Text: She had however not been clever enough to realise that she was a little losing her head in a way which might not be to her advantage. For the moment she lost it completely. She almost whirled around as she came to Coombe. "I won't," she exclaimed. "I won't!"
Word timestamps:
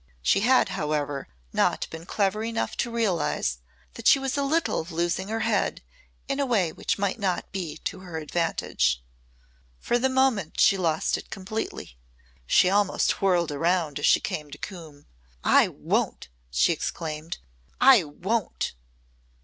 She 0.23 0.39
had 0.39 0.69
however 0.69 1.27
not 1.53 1.85
been 1.91 2.07
clever 2.07 2.43
enough 2.43 2.75
to 2.77 2.89
realise 2.89 3.59
that 3.93 4.07
she 4.07 4.17
was 4.17 4.35
a 4.35 4.41
little 4.41 4.87
losing 4.89 5.27
her 5.27 5.41
head 5.41 5.83
in 6.27 6.39
a 6.39 6.45
way 6.47 6.71
which 6.71 6.97
might 6.97 7.19
not 7.19 7.51
be 7.51 7.77
to 7.83 7.99
her 7.99 8.17
advantage. 8.17 9.03
For 9.77 9.99
the 9.99 10.09
moment 10.09 10.59
she 10.59 10.75
lost 10.75 11.19
it 11.19 11.29
completely. 11.29 11.99
She 12.47 12.67
almost 12.67 13.21
whirled 13.21 13.51
around 13.51 13.99
as 13.99 14.07
she 14.07 14.19
came 14.19 14.49
to 14.49 14.57
Coombe. 14.57 15.05
"I 15.43 15.67
won't," 15.67 16.29
she 16.49 16.73
exclaimed. 16.73 17.37
"I 17.79 18.03
won't!" 18.03 18.73